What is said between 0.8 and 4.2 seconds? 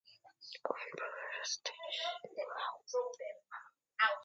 provided stage know-how.